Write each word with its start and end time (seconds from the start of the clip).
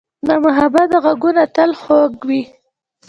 د 0.27 0.29
محبت 0.43 0.89
ږغونه 1.03 1.43
تل 1.55 1.71
خوږ 1.81 2.13
وي. 2.27 2.41